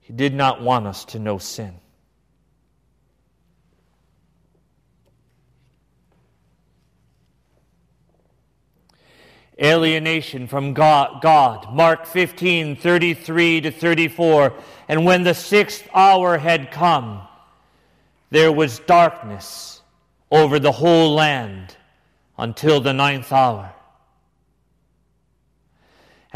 He 0.00 0.12
did 0.12 0.34
not 0.34 0.60
want 0.60 0.88
us 0.88 1.04
to 1.04 1.20
know 1.20 1.38
sin. 1.38 1.78
alienation 9.60 10.46
from 10.46 10.72
God, 10.72 11.20
God. 11.20 11.72
Mark 11.72 12.06
15, 12.06 12.76
33 12.76 13.60
to 13.62 13.70
34. 13.70 14.54
And 14.88 15.04
when 15.04 15.24
the 15.24 15.34
sixth 15.34 15.88
hour 15.94 16.38
had 16.38 16.70
come, 16.70 17.26
there 18.30 18.52
was 18.52 18.78
darkness 18.80 19.82
over 20.30 20.58
the 20.58 20.70
whole 20.70 21.14
land 21.14 21.76
until 22.38 22.80
the 22.80 22.92
ninth 22.92 23.32
hour. 23.32 23.74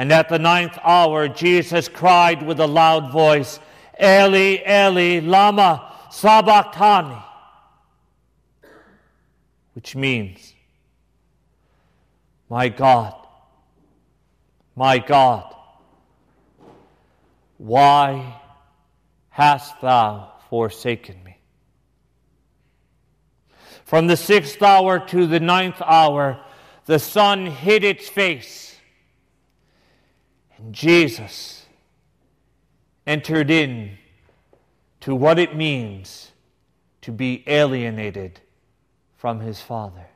And 0.02 0.10
at 0.10 0.28
the 0.28 0.38
ninth 0.40 0.76
hour, 0.82 1.28
Jesus 1.28 1.88
cried 1.88 2.44
with 2.44 2.58
a 2.58 2.66
loud 2.66 3.12
voice, 3.12 3.60
Eli, 4.02 4.58
Eli, 4.68 5.20
Lama 5.20 5.92
Sabachthani, 6.10 7.22
which 9.74 9.94
means, 9.94 10.54
My 12.50 12.68
God, 12.68 13.14
my 14.74 14.98
God, 14.98 15.54
why 17.58 18.40
hast 19.28 19.80
thou 19.80 20.32
forsaken 20.50 21.22
me? 21.22 21.36
From 23.84 24.08
the 24.08 24.16
sixth 24.16 24.60
hour 24.60 24.98
to 25.10 25.28
the 25.28 25.38
ninth 25.38 25.80
hour, 25.80 26.40
the 26.86 26.98
sun 26.98 27.46
hid 27.46 27.84
its 27.84 28.08
face, 28.08 28.71
and 30.62 30.72
Jesus 30.72 31.66
entered 33.04 33.50
in 33.50 33.98
to 35.00 35.12
what 35.12 35.40
it 35.40 35.56
means 35.56 36.30
to 37.00 37.10
be 37.10 37.42
alienated 37.48 38.40
from 39.16 39.40
his 39.40 39.60
Father. 39.60 40.06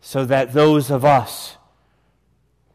So 0.00 0.24
that 0.24 0.52
those 0.52 0.90
of 0.90 1.04
us 1.04 1.56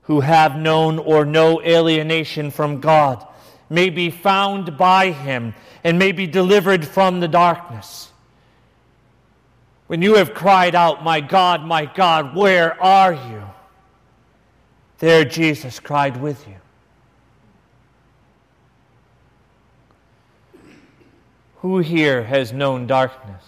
who 0.03 0.21
have 0.21 0.55
known 0.55 0.97
or 0.97 1.25
know 1.25 1.61
alienation 1.61 2.51
from 2.51 2.79
God 2.79 3.27
may 3.69 3.89
be 3.89 4.09
found 4.09 4.77
by 4.77 5.11
him 5.11 5.53
and 5.83 5.99
may 5.99 6.13
be 6.13 6.25
delivered 6.25 6.87
from 6.87 7.19
the 7.19 7.27
darkness. 7.27 8.11
When 9.87 10.01
you 10.01 10.15
have 10.15 10.33
cried 10.33 10.73
out, 10.73 11.03
My 11.03 11.19
God, 11.19 11.65
my 11.65 11.85
God, 11.85 12.33
where 12.33 12.81
are 12.81 13.13
you? 13.13 13.43
There 14.99 15.23
Jesus 15.23 15.79
cried 15.79 16.17
with 16.17 16.45
you. 16.47 16.55
Who 21.61 21.79
here 21.79 22.23
has 22.23 22.53
known 22.53 22.87
darkness? 22.87 23.43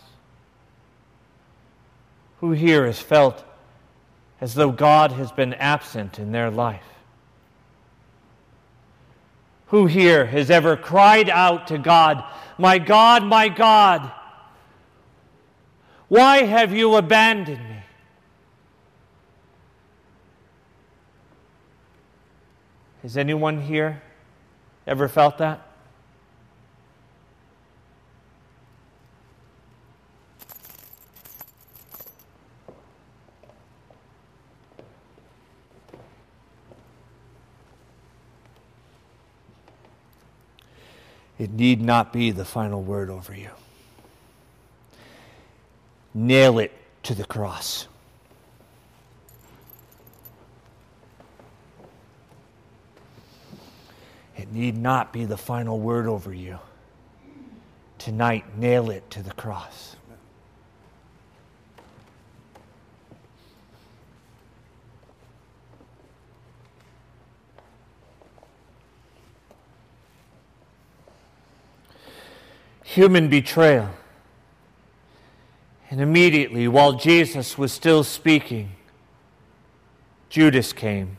Who 2.40 2.52
here 2.52 2.86
has 2.86 3.00
felt 3.00 3.44
as 4.42 4.56
though 4.56 4.72
God 4.72 5.12
has 5.12 5.32
been 5.32 5.54
absent 5.54 6.20
in 6.20 6.32
their 6.32 6.50
life? 6.50 6.84
Who 9.68 9.86
here 9.86 10.26
has 10.26 10.50
ever 10.50 10.76
cried 10.76 11.30
out 11.30 11.68
to 11.68 11.78
God, 11.78 12.24
My 12.58 12.78
God, 12.78 13.24
my 13.24 13.48
God, 13.48 14.12
why 16.10 16.44
have 16.44 16.74
you 16.74 16.96
abandoned 16.96 17.64
me? 17.70 17.81
Has 23.02 23.18
anyone 23.18 23.62
here 23.62 24.02
ever 24.86 25.08
felt 25.08 25.40
that? 25.40 25.68
It 41.42 41.52
need 41.54 41.82
not 41.82 42.14
be 42.14 42.30
the 42.30 42.46
final 42.46 42.84
word 42.84 43.10
over 43.10 43.36
you. 43.36 43.50
Nail 46.14 46.60
it 46.60 46.72
to 47.02 47.16
the 47.16 47.26
cross. 47.26 47.88
It 54.38 54.41
need 54.52 54.78
not 54.78 55.14
be 55.14 55.26
the 55.26 55.38
final 55.38 55.80
word 55.80 56.08
over 56.08 56.34
you. 56.34 56.60
Tonight, 57.98 58.58
nail 58.58 58.90
it 58.90 59.10
to 59.12 59.22
the 59.22 59.32
cross. 59.32 59.96
human 72.92 73.30
betrayal. 73.30 73.90
And 75.90 76.02
immediately, 76.02 76.68
while 76.68 76.94
Jesus 76.94 77.58
was 77.58 77.72
still 77.72 78.04
speaking, 78.04 78.74
Judas 80.30 80.74
came, 80.74 81.18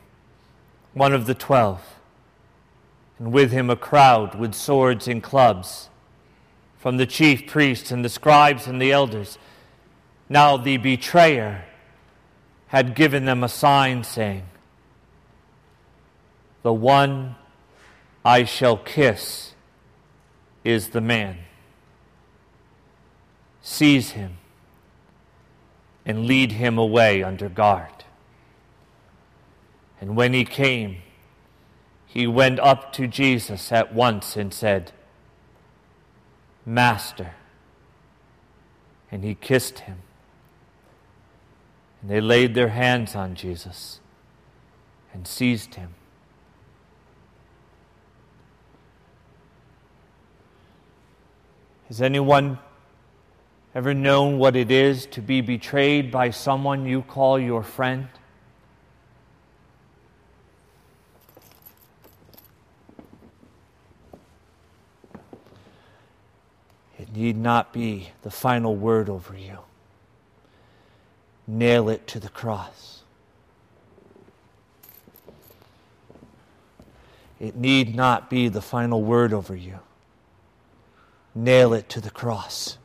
one 0.92 1.14
of 1.14 1.24
the 1.24 1.34
twelve, 1.34 1.80
and 3.18 3.32
with 3.32 3.52
him 3.52 3.70
a 3.70 3.76
crowd 3.76 4.34
with 4.34 4.54
swords 4.54 5.06
and 5.08 5.22
clubs 5.22 5.88
from 6.78 6.96
the 6.96 7.06
chief 7.06 7.46
priests 7.46 7.90
and 7.90 8.04
the 8.04 8.08
scribes 8.08 8.66
and 8.66 8.80
the 8.80 8.92
elders. 8.92 9.38
Now 10.28 10.56
the 10.56 10.76
betrayer 10.76 11.64
had 12.68 12.94
given 12.94 13.24
them 13.24 13.44
a 13.44 13.48
sign 13.48 14.02
saying, 14.02 14.44
The 16.62 16.72
one 16.72 17.36
I 18.24 18.44
shall 18.44 18.76
kiss 18.76 19.54
is 20.64 20.88
the 20.90 21.00
man 21.00 21.38
seize 23.62 24.10
him, 24.10 24.38
and 26.04 26.26
lead 26.26 26.52
him 26.52 26.76
away 26.76 27.22
under 27.22 27.48
guard. 27.48 28.04
And 30.00 30.16
when 30.16 30.32
he 30.32 30.44
came, 30.44 30.98
he 32.12 32.26
went 32.26 32.60
up 32.60 32.92
to 32.94 33.06
Jesus 33.06 33.72
at 33.72 33.94
once 33.94 34.36
and 34.36 34.52
said, 34.52 34.92
Master. 36.66 37.34
And 39.10 39.24
he 39.24 39.34
kissed 39.34 39.80
him. 39.80 39.98
And 42.00 42.10
they 42.10 42.20
laid 42.20 42.54
their 42.54 42.68
hands 42.68 43.14
on 43.14 43.34
Jesus 43.34 44.00
and 45.12 45.26
seized 45.26 45.74
him. 45.74 45.94
Has 51.88 52.00
anyone 52.00 52.58
Ever 53.74 53.94
known 53.94 54.38
what 54.38 54.54
it 54.54 54.70
is 54.70 55.06
to 55.06 55.22
be 55.22 55.40
betrayed 55.40 56.10
by 56.10 56.28
someone 56.28 56.84
you 56.84 57.02
call 57.02 57.38
your 57.38 57.62
friend? 57.62 58.08
It 67.02 67.16
need 67.16 67.36
not 67.36 67.72
be 67.72 68.10
the 68.22 68.30
final 68.30 68.76
word 68.76 69.08
over 69.08 69.36
you. 69.36 69.58
Nail 71.48 71.88
it 71.88 72.06
to 72.06 72.20
the 72.20 72.28
cross. 72.28 73.02
It 77.40 77.56
need 77.56 77.96
not 77.96 78.30
be 78.30 78.46
the 78.46 78.62
final 78.62 79.02
word 79.02 79.32
over 79.32 79.56
you. 79.56 79.80
Nail 81.34 81.74
it 81.74 81.88
to 81.88 82.00
the 82.00 82.10
cross. 82.10 82.78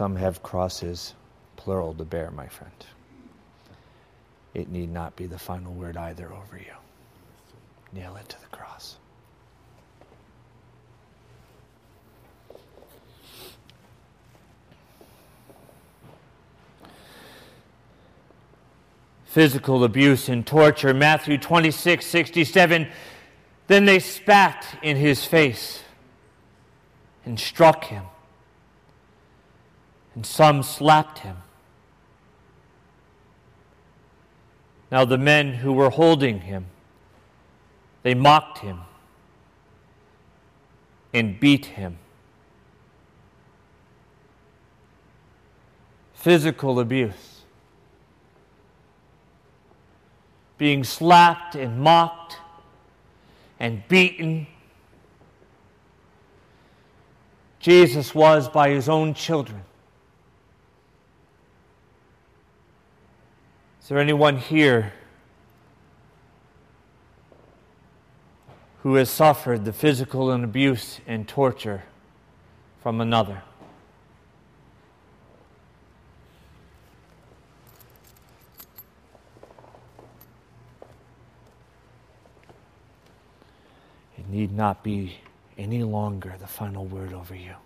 Some 0.00 0.16
have 0.16 0.42
crosses, 0.42 1.12
plural, 1.56 1.92
to 1.92 2.06
bear, 2.06 2.30
my 2.30 2.46
friend. 2.48 2.72
It 4.54 4.70
need 4.70 4.90
not 4.90 5.14
be 5.14 5.26
the 5.26 5.38
final 5.38 5.74
word 5.74 5.98
either 5.98 6.32
over 6.32 6.56
you. 6.56 6.72
Nail 7.92 8.16
it 8.16 8.26
to 8.30 8.40
the 8.40 8.46
cross. 8.46 8.96
Physical 19.26 19.84
abuse 19.84 20.30
and 20.30 20.46
torture, 20.46 20.94
Matthew 20.94 21.36
26, 21.36 22.06
67. 22.06 22.88
Then 23.66 23.84
they 23.84 23.98
spat 23.98 24.66
in 24.82 24.96
his 24.96 25.26
face 25.26 25.82
and 27.26 27.38
struck 27.38 27.84
him 27.84 28.04
and 30.14 30.24
some 30.24 30.62
slapped 30.62 31.20
him. 31.20 31.36
Now 34.90 35.04
the 35.04 35.18
men 35.18 35.54
who 35.54 35.72
were 35.72 35.90
holding 35.90 36.40
him, 36.40 36.66
they 38.02 38.14
mocked 38.14 38.58
him 38.58 38.80
and 41.14 41.38
beat 41.38 41.66
him. 41.66 41.98
Physical 46.14 46.80
abuse. 46.80 47.30
being 50.60 50.84
slapped 50.84 51.54
and 51.54 51.80
mocked 51.80 52.36
and 53.58 53.82
beaten. 53.88 54.46
Jesus 57.60 58.14
was 58.14 58.46
by 58.46 58.68
his 58.68 58.86
own 58.86 59.14
children. 59.14 59.62
There 63.90 63.98
anyone 63.98 64.36
here 64.36 64.92
who 68.84 68.94
has 68.94 69.10
suffered 69.10 69.64
the 69.64 69.72
physical 69.72 70.30
and 70.30 70.44
abuse 70.44 71.00
and 71.08 71.26
torture 71.26 71.82
from 72.84 73.00
another? 73.00 73.42
It 84.16 84.28
need 84.28 84.52
not 84.52 84.84
be 84.84 85.16
any 85.58 85.82
longer 85.82 86.36
the 86.38 86.46
final 86.46 86.86
word 86.86 87.12
over 87.12 87.34
you. 87.34 87.56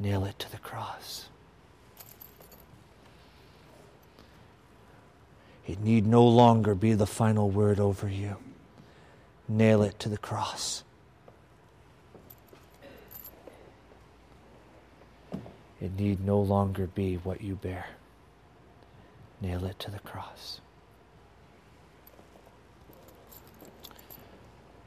Nail 0.00 0.24
it 0.24 0.36
to 0.40 0.50
the 0.50 0.58
cross. 0.58 1.28
It 5.68 5.80
need 5.80 6.06
no 6.06 6.26
longer 6.26 6.74
be 6.74 6.94
the 6.94 7.06
final 7.06 7.50
word 7.50 7.78
over 7.78 8.08
you. 8.08 8.38
Nail 9.46 9.82
it 9.82 9.98
to 10.00 10.08
the 10.08 10.16
cross. 10.16 10.82
It 15.78 15.94
need 15.94 16.24
no 16.24 16.40
longer 16.40 16.86
be 16.86 17.16
what 17.16 17.42
you 17.42 17.54
bear. 17.54 17.84
Nail 19.42 19.66
it 19.66 19.78
to 19.80 19.90
the 19.90 19.98
cross. 19.98 20.62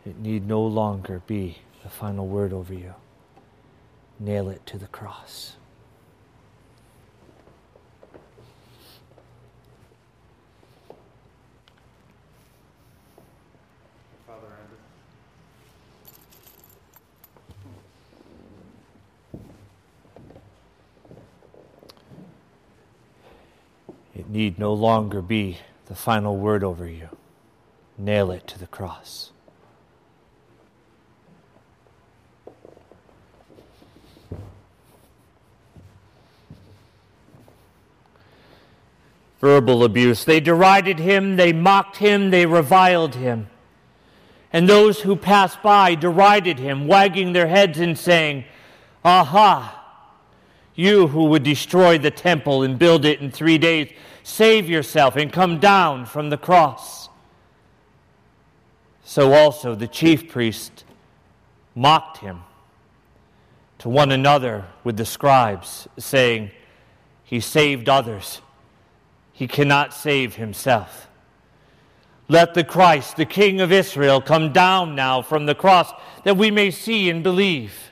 It 0.03 0.19
need 0.19 0.47
no 0.47 0.63
longer 0.63 1.21
be 1.27 1.59
the 1.83 1.89
final 1.89 2.27
word 2.27 2.51
over 2.51 2.73
you. 2.73 2.95
Nail 4.19 4.49
it 4.49 4.65
to 4.65 4.79
the 4.79 4.87
cross. 4.87 5.57
It 24.13 24.29
need 24.41 24.57
no 24.57 24.73
longer 24.73 25.21
be 25.21 25.59
the 25.85 25.93
final 25.93 26.35
word 26.35 26.63
over 26.63 26.87
you. 26.87 27.09
Nail 27.95 28.31
it 28.31 28.47
to 28.47 28.57
the 28.57 28.67
cross. 28.67 29.31
verbal 39.39 39.83
abuse. 39.83 40.23
They 40.23 40.39
derided 40.39 40.99
him, 40.99 41.35
they 41.35 41.51
mocked 41.51 41.97
him, 41.97 42.29
they 42.29 42.45
reviled 42.45 43.15
him. 43.15 43.49
And 44.53 44.69
those 44.69 45.01
who 45.01 45.15
passed 45.15 45.63
by 45.63 45.95
derided 45.95 46.59
him, 46.59 46.85
wagging 46.85 47.33
their 47.33 47.47
heads 47.47 47.79
and 47.79 47.97
saying, 47.97 48.45
Aha! 49.03 49.80
You 50.81 51.07
who 51.07 51.25
would 51.25 51.43
destroy 51.43 51.97
the 51.97 52.11
temple 52.11 52.63
and 52.63 52.79
build 52.79 53.05
it 53.05 53.21
in 53.21 53.29
three 53.29 53.57
days, 53.57 53.91
save 54.23 54.67
yourself 54.67 55.15
and 55.15 55.31
come 55.31 55.59
down 55.59 56.05
from 56.05 56.29
the 56.29 56.37
cross. 56.37 57.09
So 59.03 59.33
also 59.33 59.75
the 59.75 59.87
chief 59.87 60.29
priest 60.29 60.83
mocked 61.75 62.17
him 62.17 62.41
to 63.79 63.89
one 63.89 64.11
another 64.11 64.65
with 64.83 64.97
the 64.97 65.05
scribes, 65.05 65.87
saying, 65.97 66.51
He 67.23 67.39
saved 67.39 67.87
others 67.87 68.41
he 69.41 69.47
cannot 69.47 69.93
save 69.93 70.35
himself. 70.35 71.07
Let 72.27 72.53
the 72.53 72.63
Christ, 72.63 73.17
the 73.17 73.25
King 73.25 73.59
of 73.59 73.71
Israel, 73.71 74.21
come 74.21 74.53
down 74.53 74.93
now 74.95 75.21
from 75.21 75.47
the 75.47 75.55
cross 75.55 75.91
that 76.23 76.37
we 76.37 76.51
may 76.51 76.69
see 76.69 77.09
and 77.09 77.23
believe. 77.23 77.90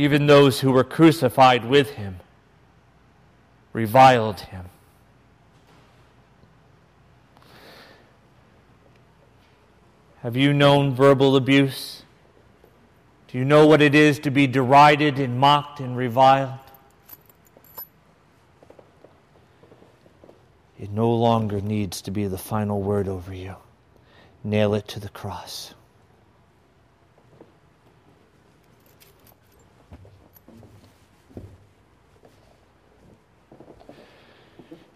Even 0.00 0.26
those 0.26 0.60
who 0.60 0.72
were 0.72 0.82
crucified 0.82 1.62
with 1.62 1.90
him 1.90 2.20
reviled 3.74 4.40
him. 4.40 4.70
Have 10.22 10.38
you 10.38 10.54
known 10.54 10.94
verbal 10.94 11.36
abuse? 11.36 12.04
Do 13.28 13.36
you 13.36 13.44
know 13.44 13.66
what 13.66 13.82
it 13.82 13.94
is 13.94 14.18
to 14.20 14.30
be 14.30 14.46
derided 14.46 15.18
and 15.18 15.38
mocked 15.38 15.80
and 15.80 15.94
reviled? 15.94 16.60
It 20.78 20.90
no 20.90 21.10
longer 21.10 21.60
needs 21.60 22.00
to 22.00 22.10
be 22.10 22.26
the 22.26 22.38
final 22.38 22.80
word 22.80 23.06
over 23.06 23.34
you. 23.34 23.56
Nail 24.42 24.72
it 24.72 24.88
to 24.88 24.98
the 24.98 25.10
cross. 25.10 25.74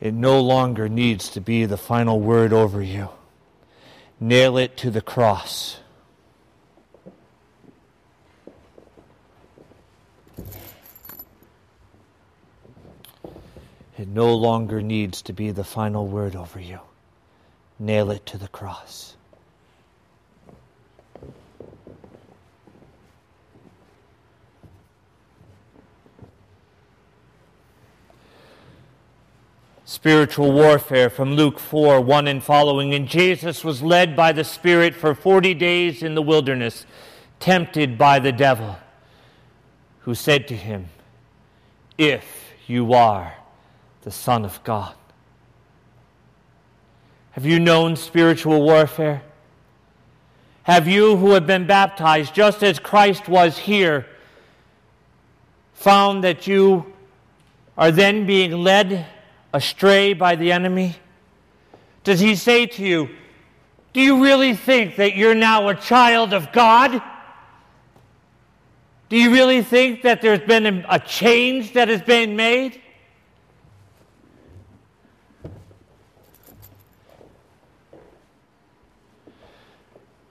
It 0.05 0.13
no 0.13 0.39
longer 0.39 0.87
needs 0.87 1.31
to 1.31 1.41
be 1.41 1.65
the 1.65 1.79
final 1.79 2.21
word 2.21 2.53
over 2.53 2.83
you. 2.83 3.09
Nail 4.21 4.59
it 4.59 4.77
to 4.77 4.91
the 4.91 5.01
cross. 5.01 5.79
It 13.97 14.07
no 14.07 14.35
longer 14.35 14.83
needs 14.83 15.23
to 15.23 15.33
be 15.33 15.53
the 15.53 15.65
final 15.65 16.07
word 16.07 16.37
over 16.37 16.61
you. 16.61 16.81
Nail 17.79 18.11
it 18.11 18.27
to 18.27 18.37
the 18.37 18.49
cross. 18.49 19.17
Spiritual 29.87 30.51
warfare 30.51 31.11
from 31.11 31.35
Luke 31.35 31.59
4 31.59 32.01
1 32.01 32.27
and 32.27 32.43
following. 32.43 32.95
And 32.95 33.07
Jesus 33.07 33.63
was 33.63 33.83
led 33.83 34.17
by 34.17 34.33
the 34.33 34.45
Spirit 34.45 34.95
for 34.95 35.15
40 35.15 35.53
days 35.55 36.03
in 36.03 36.15
the 36.15 36.23
wilderness, 36.23 36.87
tempted 37.39 37.99
by 37.99 38.19
the 38.19 38.33
devil, 38.33 38.79
who 40.01 40.15
said 40.15 40.49
to 40.49 40.57
him, 40.57 40.89
If 41.99 42.55
you 42.67 42.95
are 42.95 43.35
the 44.03 44.11
Son 44.11 44.45
of 44.45 44.63
God. 44.65 44.95
Have 47.33 47.45
you 47.45 47.61
known 47.61 47.97
spiritual 47.97 48.63
warfare? 48.63 49.23
Have 50.63 50.89
you, 50.89 51.17
who 51.17 51.33
have 51.33 51.47
been 51.47 51.67
baptized 51.67 52.35
just 52.35 52.63
as 52.63 52.79
Christ 52.79 53.29
was 53.29 53.59
here, 53.59 54.07
found 55.75 56.25
that 56.25 56.47
you 56.47 56.91
are 57.77 57.91
then 57.91 58.25
being 58.25 58.53
led 58.53 59.07
astray 59.55 60.13
by 60.13 60.35
the 60.35 60.53
enemy? 60.53 60.97
Does 62.03 62.21
he 62.21 62.35
say 62.35 62.67
to 62.67 62.85
you, 62.85 63.09
Do 63.95 64.03
you 64.03 64.23
really 64.23 64.55
think 64.55 64.97
that 64.97 65.17
you're 65.17 65.35
now 65.35 65.69
a 65.69 65.75
child 65.75 66.35
of 66.35 66.53
God? 66.53 67.01
Do 69.09 69.17
you 69.17 69.33
really 69.33 69.63
think 69.63 70.03
that 70.03 70.21
there's 70.21 70.41
been 70.41 70.85
a 70.89 70.99
change 70.99 71.75
that 71.75 71.89
has 71.89 72.03
been 72.03 72.37
made? 72.37 72.81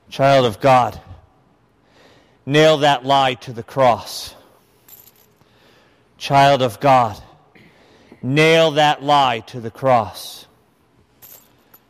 Child 0.09 0.45
of 0.45 0.59
God, 0.59 1.01
nail 2.45 2.79
that 2.79 3.03
lie 3.03 3.33
to 3.35 3.53
the 3.53 3.63
cross. 3.63 4.35
Child 6.19 6.61
of 6.61 6.79
God, 6.79 7.19
nail 8.23 8.71
that 8.71 9.03
lie 9.03 9.41
to 9.41 9.59
the 9.59 9.69
cross. 9.69 10.47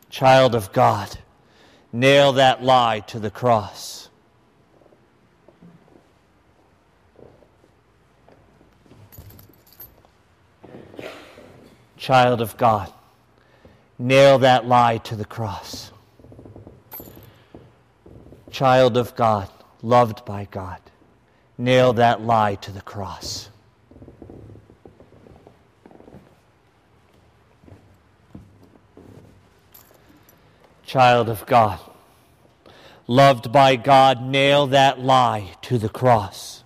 Child 0.09 0.55
of 0.55 0.73
God, 0.73 1.17
nail 1.93 2.33
that 2.33 2.61
lie 2.61 2.99
to 3.07 3.19
the 3.19 3.31
cross. 3.31 4.09
Child 11.95 12.41
of 12.41 12.57
God, 12.57 12.91
nail 13.97 14.39
that 14.39 14.65
lie 14.65 14.97
to 14.97 15.15
the 15.15 15.23
cross 15.23 15.93
child 18.53 18.95
of 18.95 19.15
God, 19.15 19.49
loved 19.81 20.23
by 20.23 20.47
God. 20.49 20.79
Nail 21.57 21.93
that 21.93 22.21
lie 22.21 22.55
to 22.55 22.71
the 22.71 22.81
cross. 22.81 23.49
Child 30.93 31.27
of 31.27 31.43
God, 31.47 31.79
loved 33.07 33.51
by 33.51 33.77
God, 33.77 34.21
nail 34.21 34.67
that 34.67 34.99
lie 34.99 35.49
to 35.63 35.79
the 35.79 35.89
cross. 35.89 36.63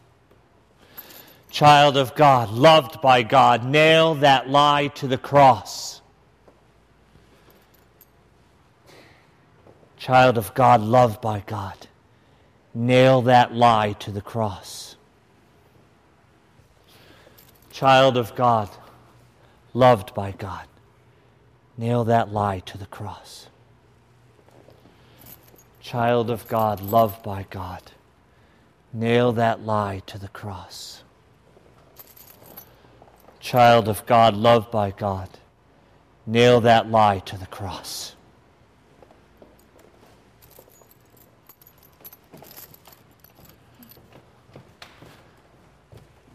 Child 1.49 1.95
of 1.95 2.13
God, 2.13 2.51
loved 2.51 3.01
by 3.01 3.23
God, 3.23 3.63
nail 3.63 4.15
that 4.15 4.49
lie 4.49 4.87
to 4.95 5.07
the 5.07 5.17
cross. 5.17 6.01
Child 9.95 10.37
of 10.37 10.53
God, 10.53 10.81
loved 10.81 11.21
by 11.21 11.41
God, 11.47 11.87
nail 12.73 13.21
that 13.21 13.55
lie 13.55 13.93
to 13.93 14.11
the 14.11 14.19
cross. 14.19 14.97
Child 17.71 18.17
of 18.17 18.35
God, 18.35 18.69
loved 19.73 20.13
by 20.13 20.33
God, 20.33 20.67
nail 21.77 22.03
that 22.03 22.33
lie 22.33 22.59
to 22.59 22.77
the 22.77 22.87
cross. 22.87 23.47
Child 25.87 26.29
of 26.29 26.45
God, 26.49 26.81
loved 26.81 27.23
by 27.23 27.45
God, 27.49 27.81
nail 28.91 29.31
that 29.31 29.61
lie 29.61 30.01
to 30.07 30.17
the 30.17 30.27
cross. 30.27 31.01
Child 33.39 33.87
of 33.87 34.05
God, 34.05 34.35
loved 34.35 34.69
by 34.69 34.91
God, 34.91 35.29
nail 36.25 36.59
that 36.59 36.91
lie 36.91 37.19
to 37.19 37.37
the 37.37 37.45
cross. 37.45 38.17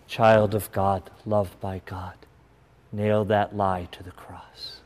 Child 0.09 0.55
of 0.55 0.73
God, 0.73 1.11
loved 1.27 1.61
by 1.61 1.83
God, 1.85 2.17
nail 2.91 3.27
that 3.27 3.55
lie 3.55 3.87
to 3.93 4.03
the 4.03 4.13
cross. 4.13 4.82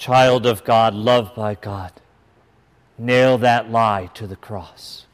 Child 0.00 0.46
of 0.46 0.64
God, 0.64 0.94
loved 0.94 1.34
by 1.34 1.54
God, 1.54 1.92
nail 2.96 3.36
that 3.36 3.70
lie 3.70 4.08
to 4.14 4.26
the 4.26 4.34
cross. 4.34 5.04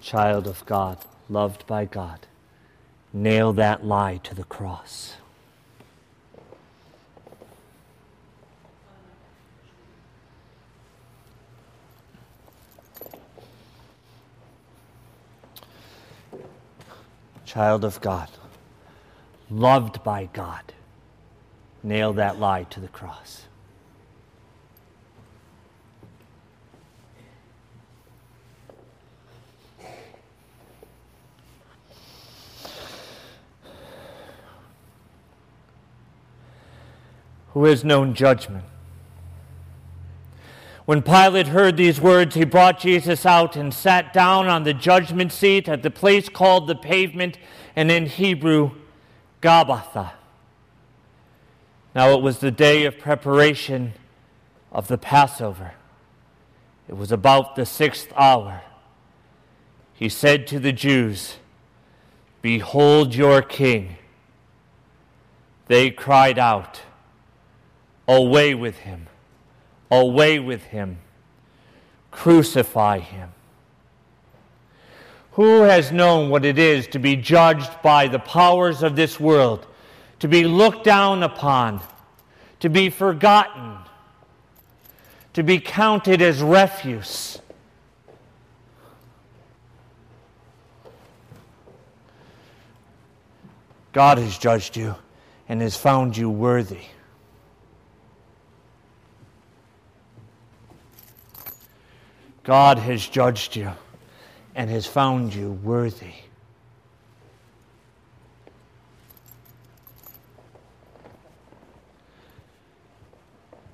Child 0.00 0.46
of 0.46 0.64
God, 0.66 0.98
loved 1.28 1.66
by 1.66 1.84
God, 1.84 2.28
nail 3.12 3.52
that 3.54 3.84
lie 3.84 4.18
to 4.18 4.36
the 4.36 4.44
cross. 4.44 5.16
Child 17.56 17.86
of 17.86 17.98
God, 18.02 18.28
loved 19.48 20.04
by 20.04 20.28
God, 20.34 20.74
nail 21.82 22.12
that 22.12 22.38
lie 22.38 22.64
to 22.64 22.80
the 22.80 22.88
cross. 22.88 23.46
Who 37.54 37.64
has 37.64 37.82
known 37.82 38.12
judgment? 38.12 38.66
When 40.86 41.02
Pilate 41.02 41.48
heard 41.48 41.76
these 41.76 42.00
words, 42.00 42.36
he 42.36 42.44
brought 42.44 42.78
Jesus 42.78 43.26
out 43.26 43.56
and 43.56 43.74
sat 43.74 44.12
down 44.12 44.46
on 44.46 44.62
the 44.62 44.72
judgment 44.72 45.32
seat 45.32 45.68
at 45.68 45.82
the 45.82 45.90
place 45.90 46.28
called 46.28 46.68
the 46.68 46.76
pavement, 46.76 47.38
and 47.74 47.90
in 47.90 48.06
Hebrew, 48.06 48.70
Gabbatha. 49.42 50.12
Now 51.92 52.10
it 52.10 52.22
was 52.22 52.38
the 52.38 52.52
day 52.52 52.84
of 52.84 53.00
preparation 53.00 53.94
of 54.70 54.86
the 54.86 54.96
Passover. 54.96 55.74
It 56.86 56.96
was 56.96 57.10
about 57.10 57.56
the 57.56 57.66
sixth 57.66 58.12
hour. 58.16 58.62
He 59.92 60.08
said 60.08 60.46
to 60.46 60.60
the 60.60 60.72
Jews, 60.72 61.38
Behold 62.42 63.12
your 63.12 63.42
king. 63.42 63.96
They 65.66 65.90
cried 65.90 66.38
out, 66.38 66.82
Away 68.06 68.54
with 68.54 68.76
him 68.78 69.08
Away 69.90 70.38
with 70.38 70.64
him. 70.64 70.98
Crucify 72.10 72.98
him. 72.98 73.30
Who 75.32 75.62
has 75.62 75.92
known 75.92 76.30
what 76.30 76.44
it 76.44 76.58
is 76.58 76.86
to 76.88 76.98
be 76.98 77.14
judged 77.14 77.70
by 77.82 78.08
the 78.08 78.18
powers 78.18 78.82
of 78.82 78.96
this 78.96 79.20
world, 79.20 79.66
to 80.20 80.28
be 80.28 80.44
looked 80.44 80.84
down 80.84 81.22
upon, 81.22 81.82
to 82.60 82.70
be 82.70 82.88
forgotten, 82.88 83.76
to 85.34 85.42
be 85.42 85.60
counted 85.60 86.22
as 86.22 86.40
refuse? 86.40 87.38
God 93.92 94.18
has 94.18 94.36
judged 94.36 94.76
you 94.76 94.94
and 95.48 95.60
has 95.62 95.76
found 95.76 96.16
you 96.16 96.28
worthy. 96.28 96.84
God 102.46 102.78
has 102.78 103.04
judged 103.04 103.56
you 103.56 103.72
and 104.54 104.70
has 104.70 104.86
found 104.86 105.34
you 105.34 105.50
worthy. 105.64 106.12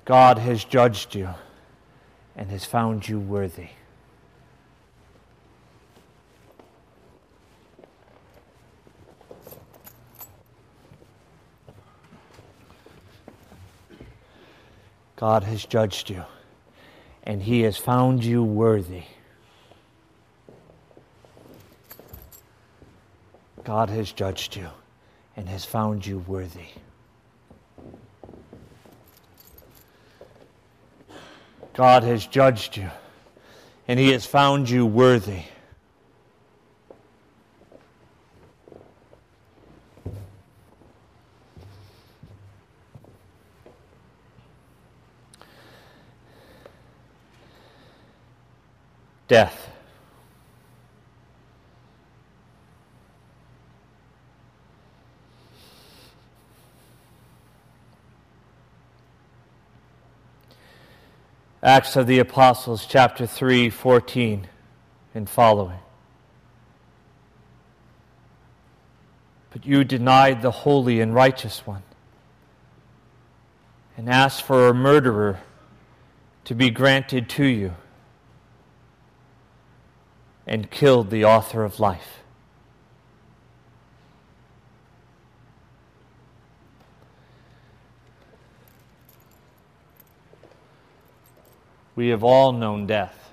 God 0.05 0.39
has 0.39 0.63
judged 0.63 1.13
you 1.13 1.29
and 2.35 2.49
has 2.49 2.65
found 2.65 3.07
you 3.07 3.19
worthy. 3.19 3.67
God 15.15 15.43
has 15.43 15.63
judged 15.63 16.09
you 16.09 16.23
and 17.23 17.41
he 17.41 17.61
has 17.61 17.77
found 17.77 18.23
you 18.23 18.43
worthy. 18.43 19.03
God 23.63 23.89
has 23.89 24.11
judged 24.11 24.55
you 24.57 24.69
and 25.37 25.47
has 25.47 25.63
found 25.63 26.05
you 26.05 26.19
worthy. 26.19 26.67
God 31.73 32.03
has 32.03 32.27
judged 32.27 32.77
you 32.77 32.89
and 33.87 33.99
he 33.99 34.11
has 34.11 34.25
found 34.25 34.69
you 34.69 34.85
worthy. 34.85 35.43
Death. 49.33 49.67
Acts 61.63 61.95
of 61.95 62.05
the 62.05 62.19
Apostles, 62.19 62.85
chapter 62.85 63.25
3, 63.25 63.71
14 63.71 64.47
and 65.15 65.27
following. 65.27 65.79
But 69.49 69.65
you 69.65 69.83
denied 69.83 70.43
the 70.43 70.51
holy 70.51 71.01
and 71.01 71.11
righteous 71.11 71.65
one 71.65 71.81
and 73.97 74.07
asked 74.07 74.43
for 74.43 74.67
a 74.67 74.75
murderer 74.75 75.39
to 76.45 76.53
be 76.53 76.69
granted 76.69 77.27
to 77.29 77.45
you 77.45 77.73
and 80.45 80.69
killed 80.69 81.09
the 81.09 81.23
author 81.23 81.63
of 81.63 81.79
life. 81.79 82.19
We 91.95 92.07
have 92.09 92.23
all 92.23 92.51
known 92.51 92.87
death. 92.87 93.23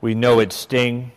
We 0.00 0.14
know 0.14 0.38
its 0.38 0.54
sting 0.54 1.12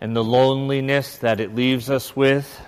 and 0.00 0.16
the 0.16 0.24
loneliness 0.24 1.18
that 1.18 1.40
it 1.40 1.54
leaves 1.54 1.90
us 1.90 2.16
with. 2.16 2.60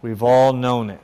We've 0.00 0.22
all 0.22 0.52
known 0.52 0.90
it. 0.90 1.00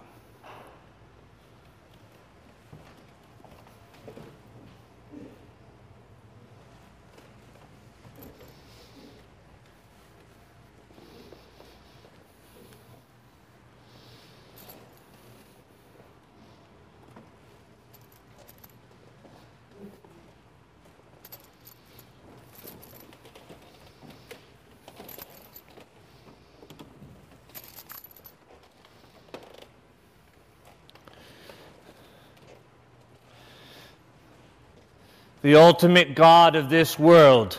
The 35.50 35.58
ultimate 35.58 36.14
God 36.14 36.54
of 36.54 36.70
this 36.70 36.96
world. 36.96 37.58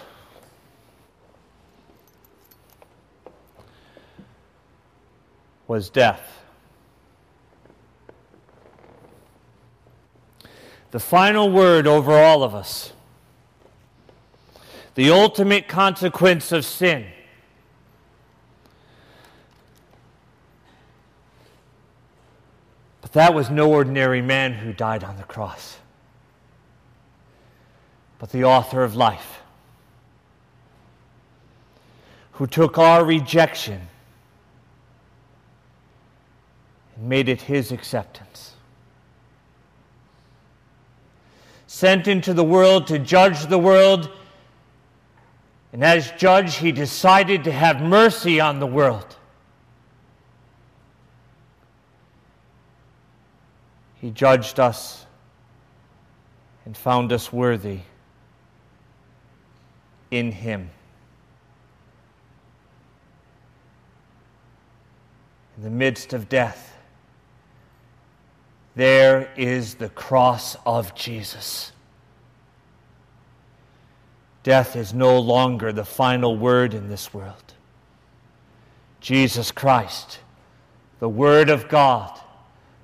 Was 5.68 5.90
death. 5.90 6.22
The 10.92 11.02
final 11.02 11.52
word 11.52 11.86
over 11.86 12.14
all 12.14 12.44
of 12.44 12.56
us. 12.56 12.94
The 14.96 15.10
ultimate 15.10 15.68
consequence 15.68 16.54
of 16.54 16.64
sin. 16.64 17.08
But 23.02 23.12
that 23.12 23.34
was 23.34 23.50
no 23.50 23.70
ordinary 23.70 24.22
man 24.22 24.54
who 24.54 24.72
died 24.72 25.04
on 25.04 25.18
the 25.18 25.24
cross 25.24 25.76
but 28.22 28.30
the 28.30 28.44
author 28.44 28.84
of 28.84 28.96
life, 28.96 29.42
who 32.34 32.46
took 32.46 32.78
our 32.78 33.04
rejection 33.04 33.82
and 36.96 37.10
made 37.10 37.28
it 37.28 37.42
his 37.42 37.72
acceptance. 37.72 38.54
Sent 41.66 42.08
into 42.08 42.32
the 42.36 42.44
world 42.44 42.86
to 42.88 43.00
judge 43.00 43.48
the 43.48 43.58
world, 43.58 44.12
and 45.74 45.84
as 45.84 46.12
judge, 46.12 46.58
he 46.58 46.72
decided 46.72 47.44
to 47.46 47.52
have 47.52 47.82
mercy 47.82 48.40
on 48.40 48.60
the 48.60 48.68
world. 48.68 49.16
He 53.96 54.12
judged 54.12 54.60
us 54.60 55.08
and 56.66 56.78
found 56.78 57.12
us 57.12 57.34
worthy 57.34 57.80
in 60.12 60.32
Him. 60.32 60.70
In 65.58 65.64
the 65.64 65.70
midst 65.70 66.14
of 66.14 66.30
death, 66.30 66.76
there 68.76 69.32
is 69.36 69.76
the 69.76 69.90
cross 69.90 70.56
of 70.66 70.94
Jesus. 70.96 71.72
Death 74.44 74.76
is 74.76 74.94
no 74.94 75.20
longer 75.20 75.72
the 75.72 75.86
final 75.86 76.38
word 76.38 76.74
in 76.74 76.90
this 76.90 77.14
world. 77.14 77.54
Jesus 79.00 79.52
Christ, 79.52 80.20
the 81.00 81.10
Word 81.10 81.50
of 81.50 81.68
God, 81.68 82.20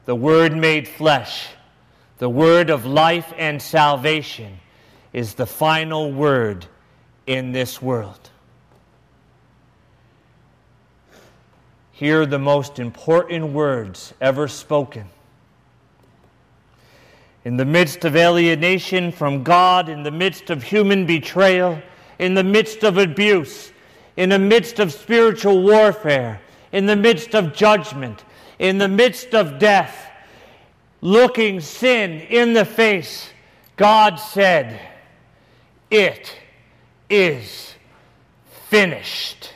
the 0.05 0.15
Word 0.15 0.55
made 0.55 0.87
flesh, 0.87 1.47
the 2.17 2.29
Word 2.29 2.69
of 2.69 2.85
life 2.85 3.31
and 3.37 3.61
salvation, 3.61 4.59
is 5.13 5.35
the 5.35 5.45
final 5.45 6.11
word 6.11 6.65
in 7.27 7.51
this 7.51 7.81
world. 7.81 8.29
Hear 11.91 12.25
the 12.25 12.39
most 12.39 12.79
important 12.79 13.53
words 13.53 14.13
ever 14.21 14.47
spoken. 14.47 15.09
In 17.43 17.57
the 17.57 17.65
midst 17.65 18.05
of 18.05 18.15
alienation 18.15 19.11
from 19.11 19.43
God, 19.43 19.89
in 19.89 20.03
the 20.03 20.11
midst 20.11 20.49
of 20.49 20.63
human 20.63 21.05
betrayal, 21.05 21.81
in 22.19 22.33
the 22.33 22.43
midst 22.43 22.83
of 22.83 22.97
abuse, 22.97 23.71
in 24.15 24.29
the 24.29 24.39
midst 24.39 24.79
of 24.79 24.91
spiritual 24.91 25.61
warfare, 25.63 26.41
in 26.71 26.85
the 26.85 26.95
midst 26.95 27.35
of 27.35 27.53
judgment, 27.53 28.23
in 28.59 28.77
the 28.77 28.87
midst 28.87 29.33
of 29.33 29.59
death, 29.59 30.11
looking 31.01 31.59
sin 31.59 32.21
in 32.21 32.53
the 32.53 32.65
face, 32.65 33.29
God 33.75 34.15
said, 34.15 34.79
It 35.89 36.33
is 37.09 37.75
finished. 38.69 39.53